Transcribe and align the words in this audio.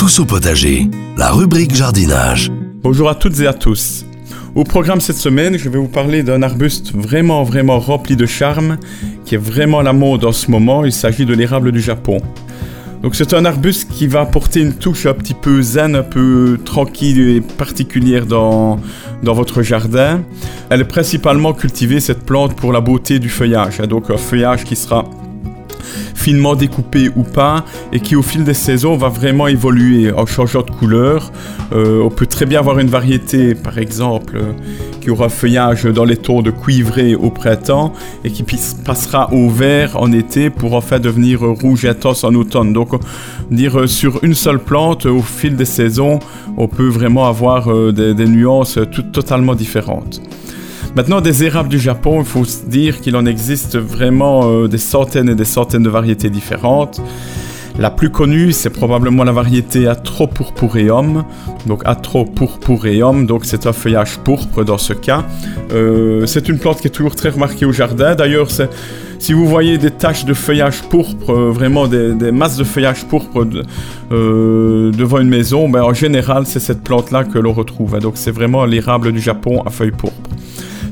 Tous 0.00 0.18
au 0.18 0.24
potager, 0.24 0.88
la 1.18 1.30
rubrique 1.30 1.74
jardinage. 1.74 2.50
Bonjour 2.82 3.10
à 3.10 3.14
toutes 3.14 3.38
et 3.40 3.46
à 3.46 3.52
tous. 3.52 4.06
Au 4.54 4.64
programme 4.64 4.98
cette 4.98 5.18
semaine, 5.18 5.58
je 5.58 5.68
vais 5.68 5.78
vous 5.78 5.88
parler 5.88 6.22
d'un 6.22 6.42
arbuste 6.42 6.94
vraiment 6.94 7.44
vraiment 7.44 7.78
rempli 7.78 8.16
de 8.16 8.24
charme, 8.24 8.78
qui 9.26 9.34
est 9.34 9.38
vraiment 9.38 9.82
la 9.82 9.92
mode 9.92 10.24
en 10.24 10.32
ce 10.32 10.50
moment. 10.50 10.86
Il 10.86 10.92
s'agit 10.92 11.26
de 11.26 11.34
l'érable 11.34 11.70
du 11.70 11.82
Japon. 11.82 12.22
Donc 13.02 13.14
c'est 13.14 13.34
un 13.34 13.44
arbuste 13.44 13.90
qui 13.90 14.06
va 14.06 14.22
apporter 14.22 14.60
une 14.60 14.72
touche 14.72 15.04
un 15.04 15.12
petit 15.12 15.34
peu 15.34 15.60
zen, 15.60 15.94
un 15.94 16.02
peu 16.02 16.58
tranquille 16.64 17.20
et 17.36 17.40
particulière 17.42 18.24
dans, 18.24 18.80
dans 19.22 19.34
votre 19.34 19.60
jardin. 19.60 20.22
Elle 20.70 20.80
est 20.80 20.84
principalement 20.84 21.52
cultivée, 21.52 22.00
cette 22.00 22.24
plante, 22.24 22.56
pour 22.56 22.72
la 22.72 22.80
beauté 22.80 23.18
du 23.18 23.28
feuillage. 23.28 23.76
Donc 23.80 24.08
un 24.08 24.16
feuillage 24.16 24.64
qui 24.64 24.76
sera 24.76 25.04
finement 26.20 26.54
découpé 26.54 27.08
ou 27.16 27.22
pas, 27.22 27.64
et 27.92 28.00
qui 28.00 28.14
au 28.14 28.22
fil 28.22 28.44
des 28.44 28.54
saisons 28.54 28.96
va 28.96 29.08
vraiment 29.08 29.48
évoluer 29.48 30.12
en 30.12 30.26
changeant 30.26 30.62
de 30.62 30.70
couleur. 30.70 31.32
Euh, 31.72 32.02
on 32.02 32.10
peut 32.10 32.26
très 32.26 32.44
bien 32.44 32.58
avoir 32.58 32.78
une 32.78 32.88
variété, 32.88 33.54
par 33.54 33.78
exemple, 33.78 34.36
euh, 34.36 34.52
qui 35.00 35.08
aura 35.10 35.30
feuillage 35.30 35.84
dans 35.84 36.04
les 36.04 36.18
tons 36.18 36.42
de 36.42 36.50
cuivré 36.50 37.14
au 37.14 37.30
printemps 37.30 37.94
et 38.22 38.30
qui 38.30 38.44
passera 38.84 39.32
au 39.32 39.48
vert 39.48 39.96
en 39.96 40.12
été 40.12 40.50
pour 40.50 40.74
enfin 40.74 40.98
devenir 40.98 41.40
rouge 41.40 41.86
intense 41.86 42.22
en 42.22 42.34
automne. 42.34 42.74
Donc, 42.74 42.90
dire 43.50 43.88
sur 43.88 44.22
une 44.22 44.34
seule 44.34 44.58
plante, 44.58 45.06
au 45.06 45.22
fil 45.22 45.56
des 45.56 45.64
saisons, 45.64 46.18
on 46.58 46.68
peut 46.68 46.88
vraiment 46.88 47.26
avoir 47.26 47.72
euh, 47.72 47.92
des, 47.92 48.26
nuances 48.26 48.78
toutes 48.92 49.12
totalement 49.12 49.54
différentes. 49.54 50.20
Maintenant, 50.96 51.20
des 51.20 51.44
érables 51.44 51.68
du 51.68 51.78
Japon, 51.78 52.18
il 52.18 52.26
faut 52.26 52.44
se 52.44 52.66
dire 52.66 53.00
qu'il 53.00 53.14
en 53.14 53.24
existe 53.24 53.78
vraiment 53.78 54.50
euh, 54.50 54.66
des 54.66 54.78
centaines 54.78 55.28
et 55.28 55.36
des 55.36 55.44
centaines 55.44 55.84
de 55.84 55.88
variétés 55.88 56.30
différentes. 56.30 57.00
La 57.78 57.92
plus 57.92 58.10
connue, 58.10 58.50
c'est 58.50 58.70
probablement 58.70 59.22
la 59.22 59.30
variété 59.30 59.86
Atropurpureum. 59.86 61.24
Donc 61.66 61.82
Atropurpureum, 61.84 63.24
donc 63.24 63.44
c'est 63.44 63.68
un 63.68 63.72
feuillage 63.72 64.18
pourpre 64.18 64.64
dans 64.64 64.78
ce 64.78 64.92
cas. 64.92 65.24
Euh, 65.72 66.26
c'est 66.26 66.48
une 66.48 66.58
plante 66.58 66.80
qui 66.80 66.88
est 66.88 66.90
toujours 66.90 67.14
très 67.14 67.28
remarquée 67.28 67.66
au 67.66 67.72
jardin. 67.72 68.16
D'ailleurs, 68.16 68.48
si 69.20 69.32
vous 69.32 69.46
voyez 69.46 69.78
des 69.78 69.92
taches 69.92 70.24
de 70.24 70.34
feuillage 70.34 70.82
pourpre, 70.82 71.30
euh, 71.30 71.50
vraiment 71.52 71.86
des, 71.86 72.32
masses 72.32 72.56
de 72.56 72.64
feuillage 72.64 73.04
pourpre 73.04 73.46
devant 74.10 75.20
une 75.20 75.28
maison, 75.28 75.68
ben, 75.68 75.84
en 75.84 75.94
général, 75.94 76.46
c'est 76.46 76.60
cette 76.60 76.82
plante-là 76.82 77.22
que 77.22 77.38
l'on 77.38 77.52
retrouve. 77.52 78.00
Donc 78.00 78.14
c'est 78.16 78.32
vraiment 78.32 78.64
l'érable 78.64 79.12
du 79.12 79.20
Japon 79.20 79.62
à 79.64 79.70
feuilles 79.70 79.92
pourpres. 79.92 80.19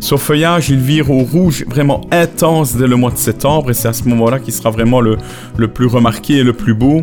Son 0.09 0.17
feuillage, 0.17 0.71
il 0.71 0.79
vire 0.79 1.11
au 1.11 1.19
rouge 1.19 1.67
vraiment 1.69 2.01
intense 2.11 2.75
dès 2.75 2.87
le 2.87 2.97
mois 2.97 3.11
de 3.11 3.19
septembre 3.19 3.71
et 3.71 3.75
c'est 3.75 3.89
à 3.89 3.93
ce 3.93 4.05
moment-là 4.05 4.39
qu'il 4.39 4.55
sera 4.55 4.71
vraiment 4.71 5.03
le, 5.03 5.19
plus 5.69 5.85
remarqué 5.85 6.37
et 6.37 6.43
le 6.43 6.55
plus 6.55 6.73
beau. 6.73 7.03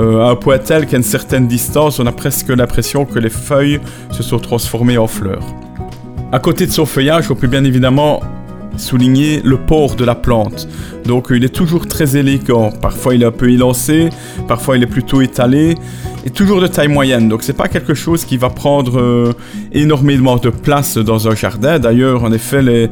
Euh, 0.00 0.22
à 0.22 0.30
un 0.30 0.34
point 0.34 0.58
tel 0.58 0.86
qu'à 0.86 0.96
une 0.96 1.04
certaine 1.04 1.46
distance, 1.46 2.00
on 2.00 2.06
a 2.06 2.10
presque 2.10 2.48
l'impression 2.48 3.04
que 3.04 3.20
les 3.20 3.30
feuilles 3.30 3.78
se 4.10 4.24
sont 4.24 4.40
transformées 4.40 4.98
en 4.98 5.06
fleurs. 5.06 5.44
À 6.32 6.40
côté 6.40 6.66
de 6.66 6.72
son 6.72 6.86
feuillage, 6.86 7.30
on 7.30 7.36
peut 7.36 7.46
bien 7.46 7.62
évidemment 7.62 8.18
souligner 8.76 9.42
le 9.44 9.56
port 9.56 9.94
de 9.94 10.04
la 10.04 10.16
plante. 10.16 10.66
Donc 11.04 11.28
il 11.30 11.44
est 11.44 11.54
toujours 11.54 11.86
très 11.86 12.16
élégant. 12.16 12.72
Parfois 12.72 13.14
il 13.14 13.22
est 13.22 13.26
un 13.26 13.30
peu 13.30 13.48
élancé, 13.48 14.08
parfois 14.48 14.76
il 14.76 14.82
est 14.82 14.88
plutôt 14.88 15.20
étalé 15.20 15.76
et 16.24 16.30
toujours 16.30 16.60
de 16.60 16.66
taille 16.66 16.88
moyenne. 16.88 17.28
Donc 17.28 17.42
c'est 17.42 17.56
pas 17.56 17.68
quelque 17.68 17.94
chose 17.94 18.24
qui 18.24 18.36
va 18.36 18.50
prendre 18.50 18.98
euh, 18.98 19.32
énormément 19.72 20.36
de 20.36 20.50
place 20.50 20.98
dans 20.98 21.28
un 21.28 21.34
jardin. 21.34 21.78
D'ailleurs, 21.78 22.24
en 22.24 22.32
effet, 22.32 22.62
les, 22.62 22.90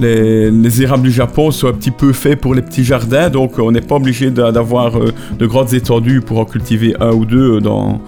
les, 0.00 0.82
érables 0.82 1.02
du 1.02 1.10
Japon 1.10 1.50
sont 1.50 1.68
un 1.68 1.72
petit 1.72 1.90
peu 1.90 2.12
faits 2.12 2.40
pour 2.40 2.54
les 2.54 2.62
petits 2.62 2.84
jardins, 2.84 3.30
donc 3.30 3.58
on 3.58 3.72
n'est 3.72 3.80
pas 3.80 3.96
obligé 3.96 4.30
d'avoir 4.30 4.96
euh, 4.96 5.12
de 5.38 5.46
grandes 5.46 5.74
étendues 5.74 6.20
pour 6.20 6.38
en 6.38 6.44
cultiver 6.44 6.94
un 7.00 7.10
ou 7.10 7.24
deux 7.24 7.60
dans, 7.60 8.00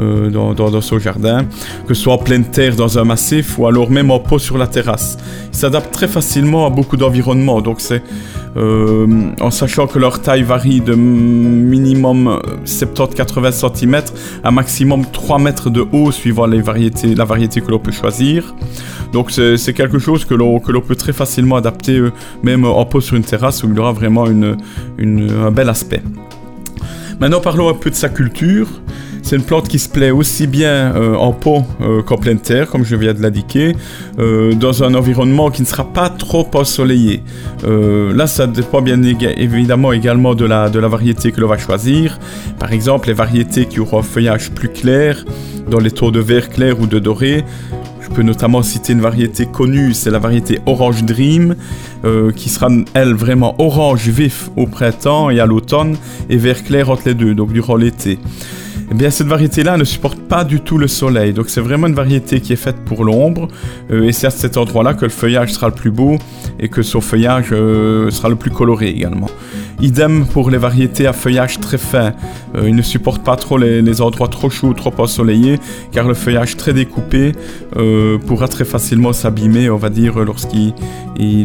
euh, 0.00 0.30
dans, 0.30 0.52
dans, 0.52 0.80
son 0.80 0.98
jardin, 0.98 1.46
que 1.86 1.94
ce 1.94 2.02
soit 2.02 2.12
en 2.12 2.18
pleine 2.18 2.44
terre 2.44 2.76
dans 2.76 2.98
un 2.98 3.04
massif 3.04 3.58
ou 3.58 3.66
alors 3.66 3.90
même 3.90 4.10
en 4.10 4.20
pot 4.20 4.38
sur 4.38 4.58
la 4.58 4.66
terrasse. 4.66 5.16
Ils 5.52 5.56
s'adaptent 5.56 5.92
très 5.92 6.08
facilement 6.08 6.66
à 6.66 6.70
beaucoup 6.70 6.96
d'environnements, 6.96 7.60
donc 7.60 7.80
c'est 7.80 8.02
euh, 8.56 9.06
en 9.40 9.50
sachant 9.50 9.86
que 9.86 9.98
leur 9.98 10.20
taille 10.20 10.42
varie 10.42 10.80
de 10.80 10.94
minimum 10.94 12.40
70-80 12.64 13.76
cm 13.76 14.02
à 14.44 14.50
maximum 14.50 15.04
3 15.10 15.38
mètres 15.38 15.70
de 15.70 15.84
haut 15.92 16.12
suivant 16.12 16.46
les 16.46 16.60
variétés, 16.60 17.14
la 17.14 17.24
variété 17.24 17.60
que 17.60 17.70
l'on 17.70 17.78
peut 17.78 17.92
choisir. 17.92 18.54
Donc 19.12 19.30
c'est 19.30 19.72
quelque 19.72 19.98
chose 19.98 20.24
que 20.24 20.34
l'on 20.34 20.60
peut 20.60 20.96
très 20.96 21.12
facilement 21.12 21.56
adapter 21.56 21.98
euh, 21.98 22.12
même 22.42 22.64
en 22.64 22.84
pot 22.84 23.00
sur 23.00 23.16
une 23.16 23.24
terrasse 23.24 23.62
où 23.62 23.70
il 23.70 23.78
aura 23.78 23.92
vraiment 23.92 24.26
un 24.26 25.50
bel 25.50 25.68
aspect. 25.68 26.02
Maintenant 27.20 27.40
parlons 27.40 27.68
un 27.68 27.74
peu 27.74 27.90
de 27.90 27.94
sa 27.94 28.08
culture. 28.08 28.68
C'est 29.28 29.36
une 29.36 29.42
plante 29.42 29.68
qui 29.68 29.78
se 29.78 29.90
plaît 29.90 30.10
aussi 30.10 30.46
bien 30.46 30.96
euh, 30.96 31.14
en 31.14 31.34
pot 31.34 31.62
euh, 31.82 32.00
qu'en 32.00 32.16
pleine 32.16 32.38
terre, 32.38 32.66
comme 32.66 32.82
je 32.82 32.96
viens 32.96 33.12
de 33.12 33.20
l'indiquer, 33.20 33.76
euh, 34.18 34.54
dans 34.54 34.82
un 34.82 34.94
environnement 34.94 35.50
qui 35.50 35.60
ne 35.60 35.66
sera 35.66 35.84
pas 35.84 36.08
trop 36.08 36.48
ensoleillé. 36.54 37.22
là, 37.62 38.26
ça 38.26 38.46
dépend 38.46 38.80
bien 38.80 39.02
évidemment 39.02 39.92
également 39.92 40.34
de 40.34 40.46
la, 40.46 40.68
variété 40.68 41.30
que 41.30 41.42
l'on 41.42 41.46
va 41.46 41.58
choisir. 41.58 42.18
Par 42.58 42.72
exemple, 42.72 43.08
les 43.08 43.12
variétés 43.12 43.66
qui 43.66 43.80
auront 43.80 43.98
un 43.98 44.02
feuillage 44.02 44.50
plus 44.50 44.70
clair, 44.70 45.22
dans 45.70 45.78
les 45.78 45.90
tons 45.90 46.10
de 46.10 46.20
vert 46.20 46.48
clair 46.48 46.80
ou 46.80 46.86
de 46.86 46.98
doré, 46.98 47.44
je 48.00 48.08
peux 48.08 48.22
notamment 48.22 48.62
citer 48.62 48.94
une 48.94 49.02
variété 49.02 49.44
connue, 49.44 49.92
c'est 49.92 50.10
la 50.10 50.20
variété 50.20 50.60
Orange 50.64 51.04
Dream, 51.04 51.54
qui 52.34 52.48
sera, 52.48 52.70
elle, 52.94 53.12
vraiment 53.12 53.54
orange 53.58 54.08
vif 54.08 54.48
au 54.56 54.66
printemps 54.66 55.28
et 55.28 55.38
à 55.38 55.44
l'automne, 55.44 55.98
et 56.30 56.38
vert 56.38 56.64
clair 56.64 56.88
entre 56.88 57.02
les 57.04 57.14
deux, 57.14 57.34
donc 57.34 57.52
durant 57.52 57.76
l'été 57.76 58.18
eh 58.90 58.94
bien 58.94 59.10
cette 59.10 59.26
variété-là 59.26 59.76
ne 59.76 59.84
supporte 59.84 60.18
pas 60.18 60.44
du 60.44 60.60
tout 60.60 60.78
le 60.78 60.88
soleil. 60.88 61.32
Donc 61.32 61.48
c'est 61.48 61.60
vraiment 61.60 61.86
une 61.86 61.94
variété 61.94 62.40
qui 62.40 62.52
est 62.52 62.56
faite 62.56 62.76
pour 62.84 63.04
l'ombre. 63.04 63.48
Euh, 63.90 64.04
et 64.04 64.12
c'est 64.12 64.26
à 64.26 64.30
cet 64.30 64.56
endroit-là 64.56 64.94
que 64.94 65.04
le 65.04 65.10
feuillage 65.10 65.52
sera 65.52 65.68
le 65.68 65.74
plus 65.74 65.90
beau 65.90 66.16
et 66.58 66.68
que 66.68 66.82
son 66.82 67.00
feuillage 67.00 67.48
euh, 67.52 68.10
sera 68.10 68.28
le 68.28 68.36
plus 68.36 68.50
coloré 68.50 68.88
également. 68.88 69.28
Idem 69.80 70.26
pour 70.26 70.50
les 70.50 70.58
variétés 70.58 71.06
à 71.06 71.12
feuillage 71.12 71.60
très 71.60 71.78
fin. 71.78 72.12
Euh, 72.56 72.68
il 72.68 72.74
ne 72.74 72.82
supporte 72.82 73.22
pas 73.22 73.36
trop 73.36 73.58
les, 73.58 74.00
endroits 74.00 74.28
trop 74.28 74.50
chauds 74.50 74.74
trop 74.74 74.92
ensoleillés, 74.98 75.58
car 75.92 76.06
le 76.06 76.14
feuillage 76.14 76.56
très 76.56 76.72
découpé 76.72 77.32
pourra 78.26 78.48
très 78.48 78.64
facilement 78.64 79.12
s'abîmer, 79.12 79.70
on 79.70 79.76
va 79.76 79.90
dire, 79.90 80.18
lorsqu'il 80.18 80.72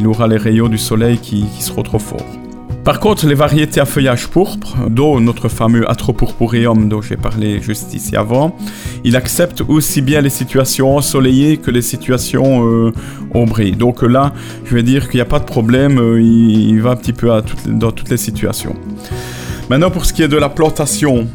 aura 0.05 0.27
les 0.27 0.37
rayons 0.37 0.67
du 0.67 0.77
soleil 0.77 1.17
qui 1.17 1.45
seront 1.59 1.83
trop 1.83 1.99
forts. 1.99 2.42
Par 2.83 2.99
contre, 2.99 3.25
les 3.27 3.33
variétés 3.33 3.79
à 3.79 3.85
feuillage 3.85 4.27
pourpre, 4.27 4.75
dont 4.89 5.17
notre 5.21 5.47
fameux 5.47 5.89
Atropurpureum 5.89 6.89
dont 6.89 7.01
j'ai 7.01 7.15
parlé 7.15 7.61
juste 7.61 7.93
ici 7.93 8.17
avant, 8.17 8.57
il 9.05 9.15
accepte 9.15 9.61
aussi 9.65 10.01
bien 10.01 10.19
les 10.19 10.29
situations 10.29 10.97
ensoleillées 10.97 11.57
que 11.57 11.71
les 11.71 11.81
situations 11.81 12.67
euh, 12.67 12.91
ombrées. 13.33 13.71
Donc 13.71 14.01
là, 14.01 14.33
je 14.65 14.75
vais 14.75 14.83
dire 14.83 15.07
qu'il 15.07 15.19
n'y 15.19 15.21
a 15.21 15.25
pas 15.25 15.39
de 15.39 15.45
problème, 15.45 15.97
euh, 15.97 16.21
il, 16.21 16.81
va 16.81 16.91
un 16.91 16.95
petit 16.97 17.13
peu 17.13 17.31
dans 17.67 17.91
toutes 17.93 18.09
les 18.09 18.17
situations. 18.17 18.75
Maintenant, 19.69 19.89
pour 19.89 20.05
ce 20.05 20.11
qui 20.11 20.21
est 20.21 20.27
de 20.27 20.37
la 20.37 20.49
plantation, 20.49 21.27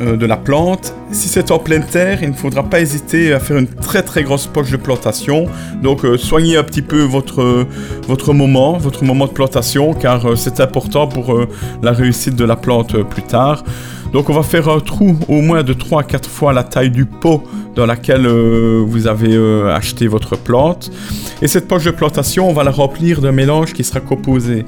de 0.00 0.26
la 0.26 0.36
plante. 0.36 0.94
Si 1.10 1.28
c'est 1.28 1.50
en 1.50 1.58
pleine 1.58 1.84
terre, 1.84 2.22
il 2.22 2.30
ne 2.30 2.34
faudra 2.34 2.62
pas 2.62 2.80
hésiter 2.80 3.32
à 3.32 3.40
faire 3.40 3.58
une 3.58 3.66
très 3.66 4.02
très 4.02 4.22
grosse 4.22 4.46
poche 4.46 4.70
de 4.70 4.76
plantation. 4.76 5.46
Donc 5.82 6.04
euh, 6.04 6.16
soignez 6.16 6.56
un 6.56 6.62
petit 6.62 6.82
peu 6.82 7.02
votre, 7.02 7.66
votre 8.06 8.32
moment, 8.32 8.78
votre 8.78 9.04
moment 9.04 9.26
de 9.26 9.32
plantation, 9.32 9.94
car 9.94 10.24
euh, 10.26 10.36
c'est 10.36 10.60
important 10.60 11.06
pour 11.06 11.36
la 11.82 11.92
réussite 11.92 12.36
de 12.36 12.44
la 12.44 12.56
plante 12.56 13.02
plus 13.02 13.22
tard. 13.22 13.64
Donc 14.12 14.30
on 14.30 14.32
va 14.32 14.42
faire 14.42 14.68
un 14.68 14.80
trou 14.80 15.16
au 15.28 15.40
moins 15.40 15.62
de 15.62 15.72
3 15.72 16.00
à 16.00 16.04
4 16.04 16.28
fois 16.28 16.52
la 16.52 16.64
taille 16.64 16.90
du 16.90 17.04
pot 17.04 17.42
dans 17.78 17.86
laquelle 17.86 18.26
euh, 18.26 18.82
vous 18.84 19.06
avez 19.06 19.36
euh, 19.36 19.72
acheté 19.72 20.08
votre 20.08 20.36
plante. 20.36 20.90
Et 21.42 21.46
cette 21.46 21.68
poche 21.68 21.84
de 21.84 21.92
plantation, 21.92 22.50
on 22.50 22.52
va 22.52 22.64
la 22.64 22.72
remplir 22.72 23.20
d'un 23.20 23.30
mélange 23.30 23.72
qui 23.72 23.84
sera 23.84 24.00
composé 24.00 24.64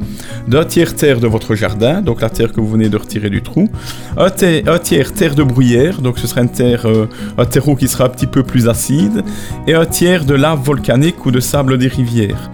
d'un 0.46 0.64
tiers 0.64 0.94
terre 0.94 1.18
de 1.18 1.26
votre 1.26 1.56
jardin, 1.56 2.02
donc 2.02 2.20
la 2.20 2.30
terre 2.30 2.52
que 2.52 2.60
vous 2.60 2.70
venez 2.70 2.88
de 2.88 2.96
retirer 2.96 3.28
du 3.28 3.42
trou, 3.42 3.68
un, 4.16 4.30
tiers 4.30 5.12
terre 5.12 5.34
de 5.34 5.42
bruyère, 5.42 6.00
donc 6.00 6.20
ce 6.20 6.28
sera 6.28 6.42
une 6.42 6.52
terre, 6.52 6.86
euh, 6.86 7.06
un 7.36 7.46
terreau 7.46 7.74
qui 7.74 7.88
sera 7.88 8.04
un 8.04 8.10
petit 8.10 8.28
peu 8.28 8.44
plus 8.44 8.68
acide, 8.68 9.24
et 9.66 9.74
un 9.74 9.86
tiers 9.86 10.24
de 10.24 10.34
lave 10.34 10.62
volcanique 10.62 11.26
ou 11.26 11.32
de 11.32 11.40
sable 11.40 11.78
des 11.78 11.88
rivières. 11.88 12.48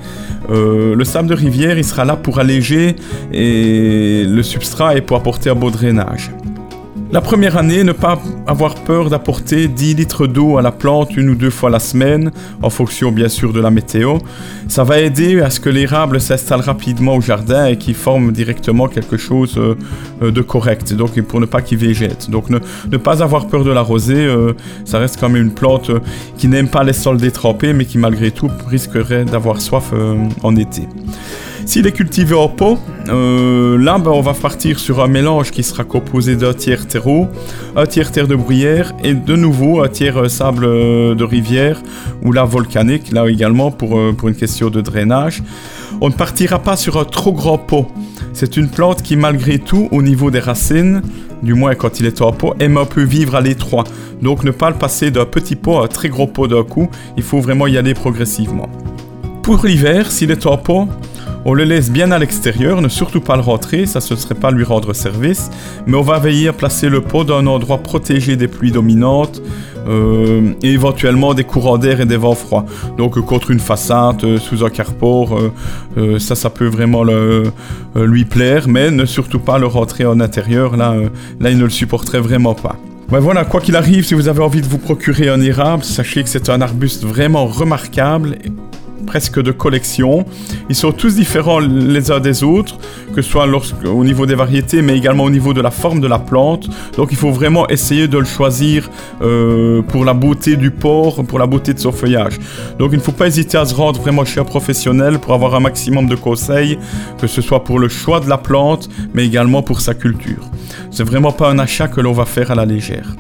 le 0.49 1.05
sable 1.05 1.29
de 1.29 1.35
rivière, 1.35 1.76
il 1.76 1.85
sera 1.85 2.06
là 2.06 2.17
pour 2.17 2.38
alléger 2.38 2.97
le 3.31 4.43
substrat 4.43 4.97
et 4.97 5.02
pour 5.02 5.19
apporter 5.19 5.50
un 5.50 5.55
beau 5.55 5.70
drainage. 5.70 6.31
La 7.12 7.20
première 7.20 7.56
année, 7.56 7.85
ne 7.85 7.93
pas 7.93 8.20
avoir 8.49 8.75
peur 8.75 9.11
d'apporter 9.11 9.69
10 9.69 9.94
litres 9.94 10.26
d'eau 10.26 10.58
à 10.58 10.62
la 10.62 10.73
plante 10.73 11.17
une 11.17 11.31
ou 11.31 11.35
deux 11.37 11.50
fois 11.50 11.70
la 11.70 11.79
semaine, 11.79 12.32
en 12.62 12.69
fonction 12.69 13.12
bien 13.12 13.29
sûr 13.29 13.53
de 13.53 13.61
la 13.61 13.70
météo. 13.70 14.19
Ça 14.67 14.82
va 14.82 14.99
aider 14.99 15.41
à 15.41 15.50
ce 15.50 15.61
que 15.61 15.70
l'érable 15.70 16.20
s'installe 16.20 16.61
rapidement 16.61 17.14
au 17.14 17.20
jardin 17.20 17.67
et 17.67 17.79
qu'il 17.79 17.94
forme 17.94 18.32
directement 18.32 18.88
quelque 18.88 19.17
chose 19.17 19.56
euh, 19.56 20.31
de 20.32 20.43
correct, 20.43 20.94
donc 20.94 21.20
pour 21.23 21.41
ne 21.41 21.47
pas 21.47 21.62
qu'il 21.62 21.79
végète. 21.79 22.29
Donc 22.29 22.50
ne, 22.50 22.97
pas 22.97 23.23
avoir 23.23 23.47
peur 23.47 23.62
de 23.62 23.70
l'arroser, 23.70 24.26
euh, 24.26 24.55
ça 24.85 24.99
reste 24.99 25.19
quand 25.20 25.29
même 25.29 25.43
une 25.43 25.55
plante 25.55 25.91
euh, 25.91 26.00
qui 26.37 26.49
n'aime 26.49 26.69
pas 26.69 26.82
les 26.82 26.93
sols 26.93 27.19
détrempés, 27.19 27.73
mais 27.73 27.85
qui 27.85 27.99
malgré 27.99 28.32
tout 28.32 28.50
risquerait 28.69 29.25
d'avoir 29.25 29.61
soif 29.61 29.93
en 30.43 30.56
été. 30.56 30.82
S'il 31.66 31.84
est 31.88 31.92
cultivé 31.92 32.32
en 32.32 32.48
pot, 32.48 32.78
euh, 33.08 33.76
là 33.76 33.98
ben, 33.98 34.12
on 34.12 34.20
va 34.20 34.34
partir 34.34 34.78
sur 34.78 35.02
un 35.02 35.08
mélange 35.08 35.50
qui 35.50 35.64
sera 35.64 35.82
composé 35.82 36.36
d'un 36.36 36.54
tiers 36.54 36.86
terreau, 36.86 37.26
un 37.74 37.86
tiers 37.86 38.12
terre 38.12 38.28
de 38.28 38.36
bruyère 38.36 38.92
et 39.02 39.14
de 39.14 39.34
nouveau 39.34 39.82
un 39.82 39.88
tiers 39.88 40.16
euh, 40.16 40.28
sable 40.28 40.64
euh, 40.64 41.16
de 41.16 41.24
rivière 41.24 41.82
ou 42.22 42.30
là 42.30 42.44
volcanique, 42.44 43.10
là 43.10 43.28
également 43.28 43.72
pour, 43.72 43.98
pour 44.16 44.28
une 44.28 44.36
question 44.36 44.70
de 44.70 44.80
drainage. 44.80 45.42
On 46.00 46.08
ne 46.08 46.14
partira 46.14 46.60
pas 46.60 46.76
sur 46.76 46.98
un 46.98 47.04
trop 47.04 47.32
grand 47.32 47.58
pot. 47.58 47.88
C'est 48.32 48.56
une 48.56 48.68
plante 48.68 49.02
qui 49.02 49.16
malgré 49.16 49.58
tout 49.58 49.88
au 49.90 50.02
niveau 50.02 50.30
des 50.30 50.40
racines, 50.40 51.02
du 51.42 51.54
moins 51.54 51.74
quand 51.74 51.98
il 51.98 52.06
est 52.06 52.22
en 52.22 52.30
pot, 52.30 52.54
aime 52.60 52.76
un 52.76 52.84
peu 52.84 53.02
vivre 53.02 53.34
à 53.34 53.40
l'étroit. 53.40 53.84
Donc 54.22 54.44
ne 54.44 54.52
pas 54.52 54.70
le 54.70 54.76
passer 54.76 55.10
d'un 55.10 55.26
petit 55.26 55.56
pot 55.56 55.80
à 55.80 55.86
un 55.86 55.88
très 55.88 56.10
gros 56.10 56.28
pot 56.28 56.46
d'un 56.46 56.62
coup, 56.62 56.88
il 57.16 57.24
faut 57.24 57.40
vraiment 57.40 57.66
y 57.66 57.76
aller 57.76 57.94
progressivement. 57.94 58.68
Pour 59.42 59.64
l'hiver, 59.66 60.10
s'il 60.12 60.30
est 60.30 60.46
en 60.46 60.58
pot, 60.58 60.88
on 61.48 61.54
le 61.54 61.62
laisse 61.62 61.93
bien 61.93 62.10
à 62.10 62.19
l'extérieur, 62.19 62.82
ne 62.82 62.88
surtout 62.88 63.20
pas 63.20 63.37
le 63.37 63.43
rentrer, 63.43 63.87
ça 63.87 64.00
ne 64.00 64.16
serait 64.16 64.34
pas 64.34 64.50
lui 64.50 64.64
rendre 64.64 64.93
service, 64.93 65.48
mais 65.87 65.96
on 65.96 66.02
va 66.02 66.19
veiller 66.19 66.48
à 66.48 66.52
placer 66.52 66.88
le 66.88 67.00
pot 67.00 67.22
dans 67.22 67.38
un 67.38 67.46
endroit 67.46 67.78
protégé 67.78 68.34
des 68.34 68.48
pluies 68.48 68.72
dominantes 68.72 69.40
euh, 69.87 70.54
et 70.64 70.72
éventuellement 70.72 71.34
des 71.34 71.44
courants 71.44 71.78
d'air 71.78 72.00
et 72.00 72.04
des 72.04 72.16
vents 72.16 72.34
froids. 72.34 72.66
Donc 72.98 73.16
contre 73.20 73.52
une 73.52 73.60
façade, 73.60 74.25
euh, 74.25 74.38
sous 74.38 74.64
un 74.64 74.70
carport, 74.70 75.38
euh, 75.96 76.19
ça, 76.19 76.34
ça 76.34 76.50
peut 76.50 76.66
vraiment 76.66 77.04
lui 77.94 78.25
plaire, 78.25 78.66
mais 78.66 78.90
ne 78.90 79.04
surtout 79.04 79.38
pas 79.38 79.58
le 79.58 79.69
rentrer 79.69 80.04
en 80.04 80.19
intérieur, 80.19 80.76
là, 80.76 80.96
il 81.40 81.58
ne 81.58 81.64
le 81.64 81.70
supporterait 81.70 82.20
vraiment 82.20 82.54
pas. 82.54 82.75
Voilà, 83.08 83.44
quoi 83.44 83.60
qu'il 83.60 83.76
arrive, 83.76 84.04
si 84.04 84.14
vous 84.14 84.26
avez 84.26 84.42
envie 84.42 84.62
de 84.62 84.66
vous 84.66 84.78
procurer 84.78 85.28
un 85.28 85.40
érable, 85.40 85.84
sachez 85.84 86.25
que 86.25 86.28
c'est 86.28 86.49
un 86.49 86.60
arbuste 86.60 87.04
vraiment 87.04 87.46
remarquable 87.46 88.37
presque 89.06 89.41
de 89.41 89.53
collection. 89.53 90.26
Ils 90.69 90.75
sont 90.75 90.93
tous 90.93 91.14
différents 91.14 91.61
les 91.61 92.11
uns 92.11 92.20
des 92.20 92.43
autres, 92.43 92.76
que 93.14 93.23
ce 93.23 93.31
soit 93.31 93.47
au 93.85 94.05
niveau 94.05 94.26
des 94.26 94.35
variétés, 94.35 94.82
mais 94.82 94.97
également 94.97 95.25
au 95.25 95.31
niveau 95.31 95.55
de 95.55 95.61
la 95.61 95.70
forme 95.70 96.00
de 96.00 96.06
la 96.06 96.19
plante. 96.19 96.69
Donc 96.97 97.08
il 97.12 97.17
faut 97.17 97.31
vraiment 97.31 97.69
essayer 97.69 98.08
de 98.08 98.19
le 98.19 98.25
choisir 98.25 98.91
euh, 99.23 99.82
pour 99.82 100.05
la 100.05 100.14
beauté 100.14 100.56
du 100.56 100.70
port, 100.70 101.25
pour 101.25 101.38
la 101.38 101.47
beauté 101.47 101.73
de 101.73 101.79
son 101.79 101.93
feuillage. 101.93 102.38
Donc 102.79 102.91
il 102.93 102.99
ne 102.99 103.03
faut 103.03 103.12
pas 103.12 103.26
hésiter 103.26 103.56
à 103.56 103.64
se 103.64 103.75
rendre 103.75 104.00
vraiment 104.00 104.25
chez 104.25 104.41
un 104.41 104.44
professionnel 104.44 105.19
pour 105.19 105.32
avoir 105.32 105.55
un 105.55 105.61
maximum 105.61 106.06
de 106.06 106.17
conseils, 106.17 106.79
que 107.20 107.26
ce 107.26 107.41
soit 107.41 107.64
pour 107.64 107.79
le 107.79 107.88
choix 107.88 108.20
de 108.20 108.29
la 108.29 108.38
plante, 108.38 108.88
mais 109.14 109.25
également 109.25 109.62
pour 109.62 109.81
sa 109.81 109.94
culture. 109.94 110.43
C'est 110.91 111.05
vraiment 111.05 111.32
pas 111.32 111.49
un 111.50 111.59
achat 111.59 111.88
que 111.88 112.00
l'on 112.00 112.12
va 112.12 112.25
faire 112.25 112.50
à 112.50 112.55
la 112.55 112.64
légère. 112.64 113.14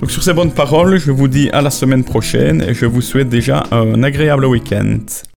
Donc 0.00 0.10
sur 0.10 0.22
ces 0.22 0.34
bonnes 0.34 0.52
paroles, 0.52 0.98
je 0.98 1.10
vous 1.10 1.26
dis 1.26 1.48
à 1.50 1.62
la 1.62 1.70
semaine 1.70 2.04
prochaine 2.04 2.62
et 2.62 2.74
je 2.74 2.84
vous 2.84 3.00
souhaite 3.00 3.28
déjà 3.28 3.64
un 3.70 4.02
agréable 4.02 4.44
week-end. 4.44 4.98